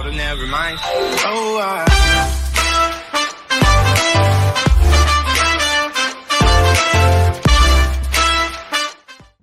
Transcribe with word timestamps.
told 0.00 0.12
her 0.12 0.16
never 0.16 0.48
mind. 0.48 0.78
Oh, 1.28 1.60
I. 1.60 1.84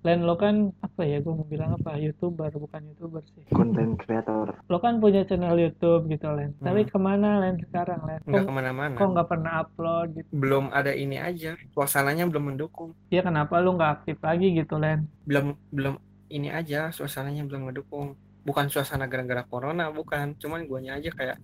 Len 0.07 0.23
lo 0.23 0.39
kan 0.39 0.71
apa 0.79 1.03
ya 1.03 1.19
gue 1.19 1.33
mau 1.35 1.43
bilang 1.43 1.75
apa 1.75 1.99
youtuber 1.99 2.47
bukan 2.47 2.79
youtuber 2.95 3.19
sih. 3.35 3.43
Konten 3.51 3.99
kreator 3.99 4.55
lo 4.71 4.79
kan 4.79 5.03
punya 5.03 5.27
channel 5.27 5.59
YouTube 5.59 6.07
gitu 6.07 6.31
Len. 6.31 6.55
Hmm. 6.57 6.63
tapi 6.63 6.87
ke 6.87 6.95
mana 6.95 7.43
Len 7.43 7.59
sekarang 7.59 8.07
Len? 8.07 8.23
Nggak 8.23 8.39
kok, 8.39 8.47
ke 8.47 8.53
mana-mana. 8.55 8.95
Kok 8.95 9.09
nggak 9.11 9.27
pernah 9.27 9.51
upload 9.67 10.07
gitu? 10.15 10.31
Belum 10.31 10.71
ada 10.71 10.95
ini 10.95 11.19
aja. 11.19 11.59
Suasananya 11.75 12.23
belum 12.31 12.55
mendukung. 12.55 12.95
Ya 13.11 13.19
kenapa 13.19 13.59
lu 13.59 13.75
nggak 13.75 13.91
aktif 13.99 14.17
lagi 14.23 14.55
gitu 14.55 14.79
Len? 14.79 15.11
Belum 15.27 15.59
belum 15.75 15.99
ini 16.31 16.51
aja 16.51 16.91
suasananya 16.91 17.43
belum 17.47 17.71
mendukung 17.71 18.15
bukan 18.47 18.71
suasana 18.71 19.11
gara-gara 19.11 19.43
corona 19.43 19.91
bukan. 19.91 20.39
Cuman 20.39 20.63
guanya 20.63 20.95
aja 20.95 21.11
kayak 21.11 21.37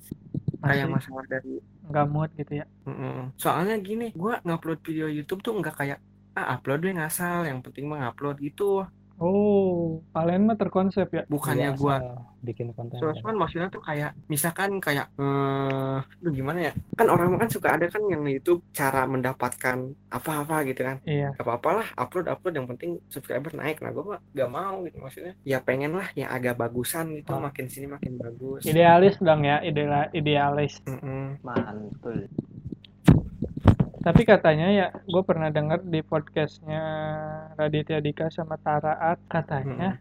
kayak 0.63 0.87
masalah 0.87 1.27
dari 1.27 1.59
nggak 1.91 2.07
mood 2.07 2.31
gitu 2.39 2.63
ya? 2.63 2.65
Mm-mm. 2.87 3.35
soalnya 3.35 3.75
gini 3.83 4.15
gua 4.15 4.39
ngupload 4.47 4.79
video 4.79 5.11
YouTube 5.11 5.43
tuh 5.43 5.51
nggak 5.59 5.75
kayak 5.75 5.99
ah 6.39 6.55
upload 6.57 6.87
deh 6.87 6.95
ngasal 6.95 7.43
yang 7.45 7.59
penting 7.59 7.85
mah 7.85 8.09
upload 8.09 8.39
gitu 8.39 8.87
oh 9.19 10.01
kalian 10.13 10.49
mah 10.49 10.57
terkonsep 10.57 11.07
ya? 11.09 11.23
Bukannya 11.29 11.73
Iya, 11.73 11.79
gua 11.79 11.95
bikin 12.43 12.75
konten 12.75 12.99
cuman 12.99 13.39
maksudnya 13.39 13.71
tuh 13.71 13.79
kayak 13.79 14.11
misalkan 14.27 14.83
kayak 14.83 15.07
eh 15.15 15.99
lu 16.19 16.29
gimana 16.35 16.69
ya? 16.69 16.73
Kan 16.99 17.07
orang 17.07 17.39
kan 17.39 17.47
suka 17.47 17.79
ada 17.79 17.87
kan 17.87 18.03
yang 18.11 18.19
di 18.19 18.35
YouTube 18.35 18.59
cara 18.75 19.07
mendapatkan 19.07 19.77
apa-apa 20.11 20.67
gitu 20.67 20.83
kan. 20.83 20.99
Iya. 21.07 21.31
Gak 21.39 21.45
apa-apa 21.47 21.69
lah 21.79 21.87
upload 21.95 22.27
upload 22.27 22.53
yang 22.59 22.67
penting 22.67 22.99
subscriber 23.07 23.55
naik. 23.55 23.79
Nah 23.79 23.95
gue 23.95 24.03
mah 24.03 24.19
gak 24.35 24.51
mau 24.51 24.83
gitu 24.83 24.99
maksudnya. 24.99 25.33
Ya 25.47 25.63
pengen 25.63 25.95
lah 25.95 26.11
yang 26.19 26.27
agak 26.29 26.59
bagusan 26.59 27.15
gitu 27.15 27.31
Oh. 27.31 27.39
makin 27.39 27.65
sini 27.71 27.87
makin 27.87 28.19
bagus. 28.19 28.67
Idealis 28.67 29.15
dong 29.23 29.47
ya 29.47 29.63
ideal 29.63 30.11
idealis. 30.11 30.83
Mm-mm. 30.83 31.39
mantul 31.41 32.27
tapi 34.03 34.27
katanya 34.27 34.67
ya 34.67 34.87
gue 34.91 35.23
pernah 35.23 35.47
dengar 35.47 35.79
di 35.79 36.03
podcastnya 36.03 36.83
Raditya 37.55 38.03
Dika 38.03 38.27
sama 38.27 38.59
Taraat 38.59 39.15
katanya 39.31 39.95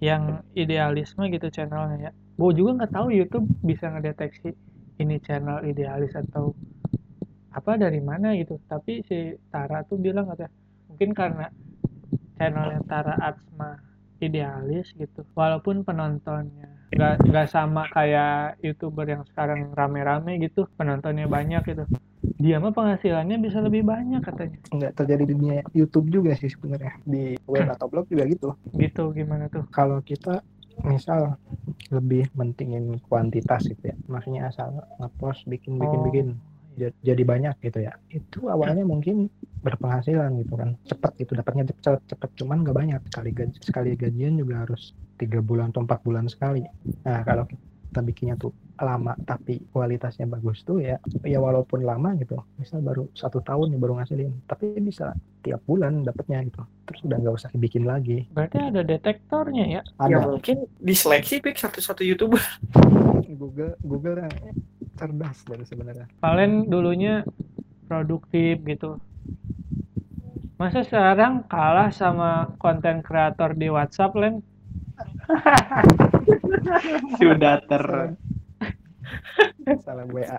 yang 0.00 0.40
idealisme 0.56 1.28
gitu 1.28 1.52
channelnya 1.52 2.08
ya. 2.08 2.12
Gue 2.40 2.56
juga 2.56 2.80
nggak 2.80 2.92
tahu 2.96 3.12
YouTube 3.12 3.44
bisa 3.60 3.92
ngedeteksi 3.92 4.56
ini 5.04 5.20
channel 5.20 5.60
idealis 5.68 6.16
atau 6.16 6.56
apa 7.52 7.76
dari 7.76 8.00
mana 8.00 8.32
gitu. 8.40 8.56
Tapi 8.64 9.04
si 9.04 9.36
Tara 9.52 9.84
tuh 9.84 10.00
bilang 10.00 10.32
katanya 10.32 10.52
mungkin 10.88 11.10
karena 11.12 11.46
channelnya 12.40 12.80
Tara 12.88 13.20
Atsma 13.20 13.76
idealis 14.24 14.96
gitu. 14.96 15.28
Walaupun 15.36 15.84
penontonnya 15.84 16.72
nggak 16.92 17.28
nggak 17.28 17.48
sama 17.52 17.84
kayak 17.92 18.56
youtuber 18.64 19.04
yang 19.04 19.28
sekarang 19.28 19.76
rame-rame 19.76 20.40
gitu 20.40 20.68
penontonnya 20.76 21.24
banyak 21.24 21.64
gitu 21.64 21.84
dia 22.36 22.56
mah 22.56 22.70
penghasilannya 22.70 23.36
bisa 23.38 23.58
lebih 23.58 23.82
banyak 23.82 24.20
katanya. 24.20 24.58
Nggak 24.70 24.92
terjadi 24.94 25.22
di 25.26 25.34
dunia 25.34 25.60
YouTube 25.72 26.08
juga 26.08 26.32
sih 26.36 26.48
sebenarnya. 26.48 26.96
Di 27.02 27.36
web 27.44 27.68
atau 27.68 27.86
blog 27.88 28.06
juga 28.08 28.24
gitu. 28.24 28.56
Gitu 28.72 29.02
gimana 29.12 29.48
tuh? 29.48 29.64
Kalau 29.68 30.00
kita 30.00 30.40
misal 30.82 31.36
lebih 31.92 32.32
mentingin 32.32 32.96
kuantitas 33.04 33.68
gitu 33.68 33.92
ya. 33.92 33.96
Maksudnya 34.08 34.48
asal 34.48 34.72
ngepost 34.96 35.44
bikin 35.44 35.76
bikin 35.76 35.98
Oh. 36.00 36.04
bikin 36.08 36.26
ja- 36.74 36.96
jadi 37.04 37.22
banyak 37.22 37.54
gitu 37.60 37.84
ya. 37.84 37.92
Itu 38.08 38.48
awalnya 38.48 38.82
mungkin 38.82 39.28
berpenghasilan 39.60 40.32
gitu 40.40 40.56
kan. 40.56 40.74
Cepat 40.88 41.12
gitu 41.20 41.36
dapatnya 41.36 41.68
cepet 41.68 42.00
cepet. 42.08 42.30
Cuman 42.40 42.64
nggak 42.64 42.76
banyak. 42.76 43.00
Sekali 43.12 43.30
gaji, 43.30 43.56
sekali 43.60 43.90
gajian 43.94 44.40
juga 44.40 44.64
harus 44.64 44.96
tiga 45.20 45.38
bulan 45.38 45.70
atau 45.70 45.84
empat 45.84 46.00
bulan 46.02 46.26
sekali. 46.26 46.64
Nah 47.04 47.20
kalau 47.22 47.44
kita 47.92 48.00
bikinnya 48.00 48.40
tuh 48.40 48.56
lama 48.80 49.12
tapi 49.28 49.60
kualitasnya 49.68 50.24
bagus 50.24 50.64
tuh 50.64 50.80
ya 50.80 50.96
ya 51.20 51.36
walaupun 51.36 51.84
lama 51.84 52.16
gitu. 52.16 52.40
Misal 52.56 52.80
baru 52.80 53.04
satu 53.12 53.44
tahun 53.44 53.76
nih 53.76 53.80
baru 53.84 54.00
ngasilin 54.00 54.32
tapi 54.48 54.72
bisa 54.80 55.12
tiap 55.44 55.60
bulan 55.68 56.00
dapatnya 56.00 56.40
gitu. 56.48 56.64
Terus 56.88 57.00
udah 57.04 57.16
nggak 57.20 57.36
usah 57.36 57.52
dibikin 57.52 57.84
lagi. 57.84 58.24
Berarti 58.32 58.56
ada 58.56 58.80
detektornya 58.80 59.64
ya? 59.68 59.82
Ya 60.08 60.24
ada. 60.24 60.32
mungkin 60.32 60.64
diseleksi 60.80 61.44
pik 61.44 61.60
satu-satu 61.60 62.00
youtuber 62.00 62.40
Google 63.40 63.76
Google 63.84 64.24
yang 64.24 64.56
cerdas 64.96 65.44
dari 65.44 65.68
sebenarnya. 65.68 66.08
Kalian 66.24 66.72
dulunya 66.72 67.28
produktif 67.92 68.56
gitu. 68.64 68.96
Masa 70.56 70.80
sekarang 70.80 71.44
kalah 71.44 71.92
sama 71.92 72.56
konten 72.56 73.04
kreator 73.04 73.52
di 73.52 73.68
WhatsApp 73.68 74.16
Len 74.16 74.40
sudah 77.20 77.54
ter 77.66 77.84
salah 79.82 80.06
WA 80.10 80.38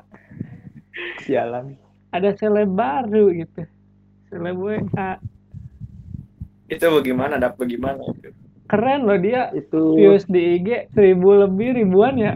jalan 1.25 1.75
ada 2.13 2.29
seleb 2.37 2.69
baru 2.69 3.33
gitu. 3.33 3.65
Seleb 4.29 4.57
WA 4.59 5.17
itu 6.73 6.85
bagaimana? 6.89 7.37
Dap 7.37 7.53
bagaimana 7.59 8.01
itu? 8.01 8.29
Keren 8.65 9.05
loh 9.05 9.19
dia. 9.21 9.53
Itu 9.53 9.93
views 9.99 10.25
di 10.25 10.57
IG 10.61 10.89
seribu 10.95 11.45
lebih 11.45 11.77
ribuan 11.77 12.17
ya. 12.17 12.33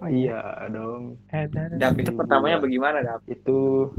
Iya 0.00 0.70
dong. 0.72 1.18
Eh 1.34 1.44
dan- 1.50 1.76
dap 1.76 1.98
itu 1.98 2.12
pertamanya 2.14 2.62
bagaimana 2.62 3.02
dap? 3.02 3.20
Itu 3.26 3.90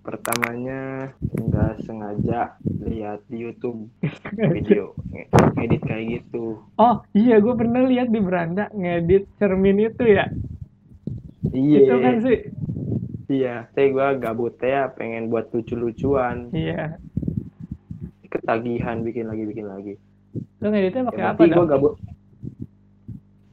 pertamanya 0.00 1.12
nggak 1.20 1.84
sengaja 1.84 2.56
lihat 2.64 3.20
di 3.28 3.44
YouTube 3.44 3.92
video 4.54 4.96
nge- 5.12 5.28
ngedit 5.56 5.82
kayak 5.84 6.04
gitu. 6.20 6.60
Oh 6.80 7.04
iya 7.12 7.36
gue 7.38 7.54
pernah 7.54 7.84
lihat 7.84 8.08
di 8.08 8.20
beranda 8.20 8.72
ngedit 8.72 9.28
cermin 9.36 9.92
itu 9.92 10.04
ya? 10.08 10.26
Iya. 11.52 11.78
Itu 11.84 11.94
kan 12.00 12.14
sih? 12.24 12.38
Iya 13.30 13.70
saya 13.76 13.86
gua 13.94 14.18
gabut 14.18 14.58
ya 14.58 14.90
pengen 14.90 15.30
buat 15.30 15.52
lucu-lucuan. 15.52 16.50
Iya. 16.50 16.98
Ketagihan 18.26 19.04
bikin 19.04 19.28
lagi 19.28 19.44
bikin 19.46 19.66
lagi. 19.68 19.94
Lo 20.64 20.72
ngeditnya 20.72 21.06
pakai 21.12 21.22
ya, 21.22 21.30
apa 21.36 21.42
dah 21.44 21.66
gabut. 21.68 21.94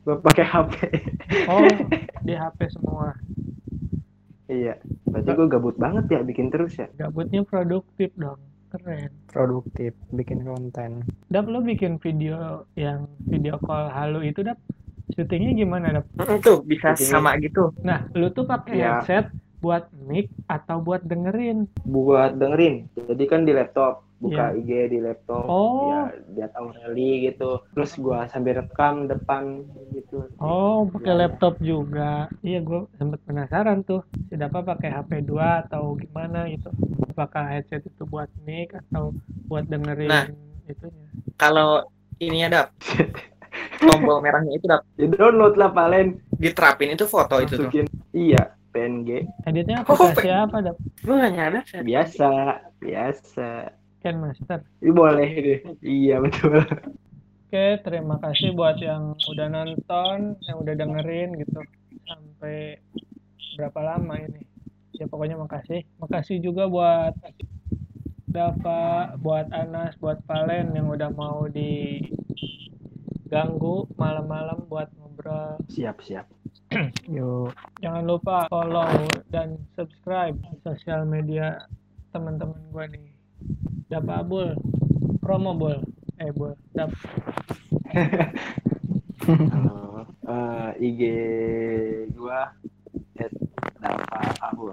Gua 0.08 0.16
pakai 0.24 0.46
HP 0.48 0.74
oh 1.52 1.68
di 2.26 2.34
HP 2.34 2.60
semua. 2.72 3.14
Iya 4.48 4.80
berarti 5.20 5.32
gua 5.34 5.48
gabut 5.50 5.76
banget 5.76 6.06
ya 6.10 6.20
bikin 6.22 6.48
terus 6.48 6.74
ya 6.74 6.88
gabutnya 6.96 7.42
produktif 7.42 8.14
dong 8.16 8.38
keren 8.68 9.10
produktif 9.28 9.96
bikin 10.12 10.44
konten 10.44 11.02
Dap 11.28 11.46
lo 11.46 11.60
bikin 11.60 11.98
video 11.98 12.38
yang 12.74 13.10
video 13.24 13.58
call 13.58 13.88
halu 13.88 14.22
itu 14.24 14.42
Dap 14.42 14.60
syutingnya 15.10 15.56
gimana 15.56 15.88
Dap? 15.94 16.06
Tuh 16.40 16.62
bisa 16.62 16.92
Jadi- 16.92 17.08
sama 17.08 17.34
gitu 17.38 17.72
Nah 17.80 18.06
lu 18.12 18.30
tuh 18.30 18.44
pakai 18.44 18.76
Ya. 18.76 19.00
headset 19.00 19.32
buat 19.58 19.90
mic 20.00 20.30
atau 20.46 20.78
buat 20.78 21.02
dengerin? 21.02 21.66
buat 21.82 22.36
dengerin 22.36 22.86
jadi 23.00 23.24
kan 23.26 23.42
di 23.42 23.52
laptop 23.52 24.06
buka 24.18 24.50
Iya. 24.52 24.60
IG 24.60 24.70
di 24.88 25.00
laptop 25.00 25.46
Oh. 25.46 25.88
ya 25.88 26.02
lihat 26.32 26.52
Aureli 26.54 27.26
gitu 27.26 27.62
terus 27.68 27.94
gua 27.96 28.26
sambil 28.28 28.60
rekam 28.60 29.06
depan 29.06 29.62
gitu 29.92 30.26
Oh 30.38 30.86
pakai 30.88 31.10
Ya. 31.12 31.20
laptop 31.20 31.58
juga. 31.60 32.26
Iya 32.42 32.60
gue 32.60 32.86
sempet 32.94 33.22
penasaran 33.24 33.82
tuh 33.82 34.02
si 34.38 34.46
Dapa 34.46 34.62
pakai 34.62 34.94
HP 34.94 35.26
2 35.26 35.66
atau 35.66 35.98
gimana 35.98 36.46
gitu. 36.46 36.70
Apakah 37.10 37.50
headset 37.50 37.82
itu 37.82 38.06
buat 38.06 38.30
mic 38.46 38.70
atau 38.70 39.10
buat 39.50 39.66
dengerin 39.66 40.06
Nah. 40.06 40.26
itunya? 40.64 41.10
kalau 41.34 41.90
ininya 42.18 42.48
dap 42.52 42.68
tombol 43.82 44.22
merahnya 44.22 44.54
itu 44.54 44.66
dap 44.66 44.86
di 44.94 45.06
download 45.08 45.58
lah 45.58 45.70
paling 45.70 46.22
diterapin 46.34 46.94
itu 46.94 47.06
foto 47.06 47.42
itu 47.42 47.56
tuh 47.56 47.66
masukin 47.66 47.86
iya 48.12 48.54
PNG 48.70 49.26
Editnya 49.46 49.82
Oh, 49.82 49.96
aplikasi 49.96 50.28
apa 50.28 50.58
Dap? 50.62 50.78
gue 50.78 51.16
gak 51.16 51.34
nyadar 51.34 51.64
Seth. 51.66 51.82
biasa 51.82 52.30
biasa 52.78 53.50
Ken 53.98 54.22
Master. 54.22 54.60
ini 54.78 54.92
boleh 54.92 55.30
deh 55.40 55.60
iya 55.82 56.22
betul 56.22 56.62
Oke, 57.48 57.80
terima 57.80 58.20
kasih 58.20 58.52
buat 58.52 58.76
yang 58.76 59.16
udah 59.24 59.48
nonton, 59.48 60.36
yang 60.44 60.58
udah 60.60 60.76
dengerin 60.76 61.32
gitu. 61.40 61.64
Sampai 62.04 62.76
berapa 63.58 63.82
lama 63.82 64.14
ini? 64.22 64.46
Ya 64.94 65.10
pokoknya 65.10 65.42
makasih. 65.42 65.82
Makasih 65.98 66.38
juga 66.46 66.70
buat 66.70 67.18
Dava, 68.30 69.18
buat 69.18 69.50
Anas, 69.50 69.98
buat 69.98 70.22
Valen 70.30 70.78
yang 70.78 70.94
udah 70.94 71.10
mau 71.10 71.50
diganggu 71.50 71.90
malam-malam 73.98 74.62
buat 74.70 74.94
ngobrol. 75.00 75.58
siap 75.74 76.06
siap 76.06 76.30
yuk 77.16 77.56
Jangan 77.82 78.04
lupa 78.06 78.46
follow 78.52 78.86
dan 79.34 79.58
subscribe 79.74 80.38
di 80.38 80.54
sosial 80.62 81.08
media 81.08 81.66
teman-teman 82.14 82.62
gue 82.70 82.86
nih. 82.94 83.08
Dapa 83.88 84.22
Abul, 84.22 84.54
promo 85.24 85.56
Bul. 85.56 85.80
Eh 86.20 86.30
Bul, 86.36 86.54
Dap. 86.76 86.92
Halo. 89.54 90.06
Eh, 90.28 90.70
IG 90.84 91.02
Dava 94.38 94.54
Abul 94.54 94.70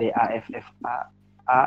D 0.00 0.08
A 0.08 0.24
F 0.32 0.46
F 0.56 0.66
A 0.88 0.96
A 1.48 1.62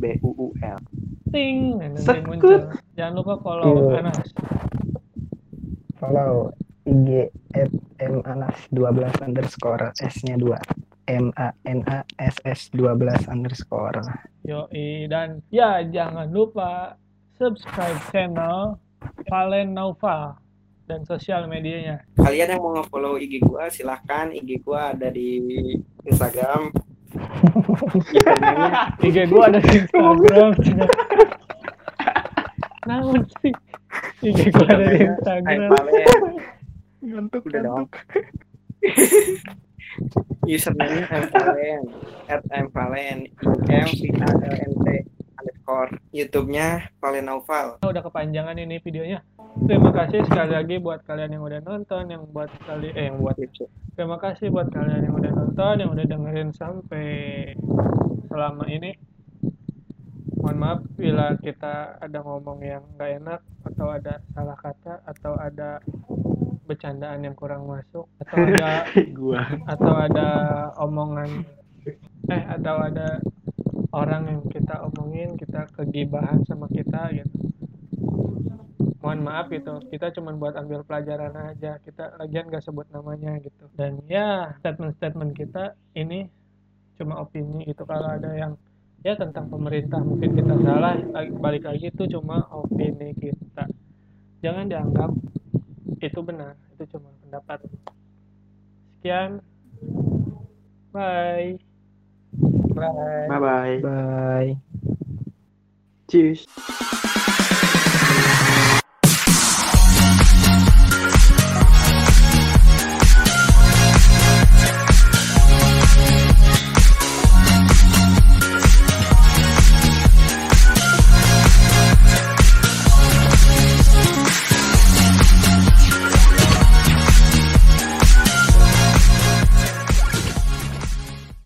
B 0.00 0.16
U 0.24 0.32
U 0.32 0.46
L. 0.64 0.80
Ting. 1.28 1.76
Sekut. 2.00 2.24
muncul. 2.28 2.60
Jangan 2.96 3.12
lupa 3.12 3.34
follow 3.44 3.92
Iya. 3.92 4.08
Anas. 4.08 4.28
Follow 6.00 6.50
IG 6.82 7.30
at 7.54 7.70
manas 8.26 8.58
12 8.74 9.22
underscore 9.22 9.94
S-nya 10.02 10.34
2 10.34 10.50
M 11.12 11.30
A 11.38 11.54
N 11.68 11.84
A 11.86 12.02
S 12.18 12.40
S 12.42 12.66
12 12.74 13.28
underscore. 13.30 14.02
Yoi 14.42 15.06
dan 15.06 15.38
ya 15.54 15.78
jangan 15.86 16.26
lupa 16.34 16.98
subscribe 17.38 17.98
channel 18.10 18.80
Valen 19.30 19.78
Nova 19.78 20.34
dan 20.92 21.02
sosial 21.08 21.48
medianya. 21.48 22.04
kalian 22.20 22.52
yang 22.52 22.60
mau 22.60 22.76
nge-follow 22.76 23.16
IG 23.16 23.40
gua 23.40 23.72
silahkan 23.72 24.28
IG 24.28 24.60
gua 24.60 24.92
ada 24.92 25.08
di 25.08 25.40
Instagram 26.04 26.68
IG 29.06 29.16
gua 29.32 29.48
ada 29.48 29.60
di 29.60 29.72
Instagram. 29.80 30.52
Namun 32.88 33.24
sih 33.40 33.52
IG 34.20 34.52
gua 34.52 34.68
ada 34.68 34.84
di 34.92 35.00
Instagram. 35.00 35.70
Ngantuk 37.00 37.42
Udah 37.48 37.60
dong. 37.64 37.84
username 40.48 41.04
M 41.04 41.24
Valen 41.28 41.82
at 42.28 42.42
M 42.48 42.66
Valen 42.72 43.18
M 43.68 43.88
V 43.92 44.02
A 44.24 44.28
L 44.32 44.54
N 44.56 44.72
T 44.80 44.86
underscore 45.36 45.90
YouTube-nya 46.10 46.88
Valen 46.98 47.28
Noval 47.28 47.76
Udah 47.84 48.02
kepanjangan 48.02 48.56
ini 48.56 48.80
videonya. 48.80 49.20
Terima 49.62 49.94
kasih 49.94 50.26
sekali 50.26 50.52
lagi 50.58 50.76
buat 50.82 51.06
kalian 51.06 51.38
yang 51.38 51.44
udah 51.46 51.60
nonton, 51.62 52.10
yang 52.10 52.26
buat 52.34 52.50
kali 52.66 52.90
eh 52.98 53.06
yang 53.06 53.22
buat 53.22 53.38
Terima 53.94 54.18
kasih 54.18 54.50
buat 54.50 54.66
kalian 54.74 55.06
yang 55.06 55.14
udah 55.14 55.32
nonton, 55.32 55.74
yang 55.78 55.90
udah 55.94 56.02
dengerin 56.02 56.50
sampai 56.50 57.06
selama 58.26 58.66
ini. 58.66 58.90
Mohon 60.42 60.58
maaf 60.58 60.80
bila 60.98 61.38
kita 61.38 61.94
ada 62.02 62.18
ngomong 62.26 62.58
yang 62.66 62.82
nggak 62.98 63.10
enak 63.22 63.40
atau 63.62 63.86
ada 63.94 64.18
salah 64.34 64.58
kata 64.58 64.98
atau 65.06 65.38
ada 65.38 65.78
bercandaan 66.66 67.22
yang 67.22 67.38
kurang 67.38 67.70
masuk 67.70 68.10
atau 68.18 68.36
ada 68.42 68.90
gua. 69.18 69.46
atau 69.70 69.94
ada 69.94 70.28
omongan 70.82 71.46
eh 72.30 72.42
atau 72.50 72.82
ada 72.82 73.22
orang 73.94 74.26
yang 74.26 74.42
kita 74.50 74.82
omongin 74.90 75.38
kita 75.38 75.70
kegibahan 75.74 76.42
sama 76.46 76.66
kita 76.70 77.12
gitu 77.14 77.52
mohon 79.12 79.28
maaf 79.28 79.52
gitu. 79.52 79.76
Kita 79.92 80.08
cuma 80.16 80.32
buat 80.32 80.56
ambil 80.56 80.80
pelajaran 80.88 81.36
aja. 81.36 81.76
Kita 81.84 82.16
lagian 82.16 82.48
gak 82.48 82.64
sebut 82.64 82.88
namanya 82.88 83.36
gitu. 83.44 83.68
Dan 83.76 84.00
ya 84.08 84.56
statement-statement 84.64 85.36
kita 85.36 85.76
ini 85.92 86.32
cuma 86.96 87.20
opini 87.20 87.68
gitu. 87.68 87.84
Kalau 87.84 88.08
ada 88.08 88.32
yang 88.32 88.56
ya 89.04 89.12
tentang 89.20 89.52
pemerintah 89.52 90.00
mungkin 90.00 90.32
kita 90.32 90.56
salah. 90.64 90.96
Balik 91.36 91.68
lagi 91.68 91.92
itu 91.92 92.08
cuma 92.08 92.40
opini 92.48 93.12
kita. 93.20 93.68
Jangan 94.40 94.72
dianggap 94.72 95.12
itu 96.00 96.20
benar. 96.24 96.56
Itu 96.72 96.96
cuma 96.96 97.12
pendapat. 97.20 97.68
Sekian. 98.96 99.44
Bye. 100.96 101.60
Bye. 102.72 103.28
Bye 103.28 103.40
bye. 103.44 103.76
Bye 103.84 104.72
cheers 106.12 106.44